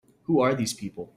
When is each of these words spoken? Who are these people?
Who 0.23 0.39
are 0.41 0.55
these 0.55 0.73
people? 0.73 1.09